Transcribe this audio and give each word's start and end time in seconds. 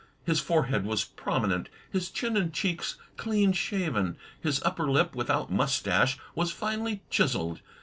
His 0.25 0.39
forehead 0.39 0.83
was 0.83 1.03
prominent, 1.03 1.69
his 1.91 2.09
chin 2.09 2.35
and 2.35 2.51
cheeks 2.51 2.95
clean 3.17 3.51
shaven. 3.53 4.17
His 4.41 4.59
upper 4.63 4.89
lip, 4.89 5.13
without 5.15 5.51
moustache, 5.51 6.17
was 6.33 6.51
finely 6.51 7.03
chiselled. 7.11 7.61